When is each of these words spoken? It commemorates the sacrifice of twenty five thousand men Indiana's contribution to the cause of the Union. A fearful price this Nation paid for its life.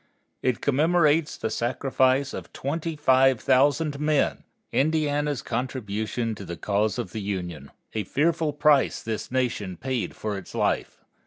It 0.41 0.61
commemorates 0.61 1.37
the 1.37 1.51
sacrifice 1.51 2.33
of 2.33 2.51
twenty 2.53 2.95
five 2.95 3.39
thousand 3.39 3.99
men 3.99 4.43
Indiana's 4.71 5.43
contribution 5.43 6.33
to 6.33 6.43
the 6.43 6.57
cause 6.57 6.97
of 6.97 7.11
the 7.11 7.21
Union. 7.21 7.69
A 7.93 8.03
fearful 8.03 8.51
price 8.51 9.03
this 9.03 9.29
Nation 9.31 9.77
paid 9.77 10.15
for 10.15 10.39
its 10.39 10.55
life. 10.55 11.03